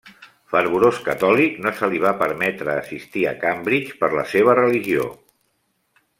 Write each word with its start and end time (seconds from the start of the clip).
Fervorós 0.53 1.01
catòlic, 1.09 1.59
no 1.65 1.73
se 1.81 1.89
li 1.91 2.01
va 2.05 2.13
permetre 2.23 2.77
assistir 2.85 3.27
a 3.33 3.35
Cambridge 3.45 4.01
per 4.01 4.11
la 4.21 4.25
seva 4.33 4.57
religió. 4.63 5.07